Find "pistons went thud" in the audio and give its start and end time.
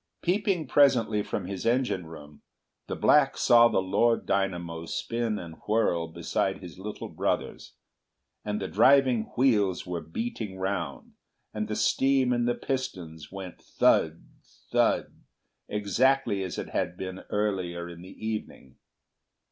12.55-14.25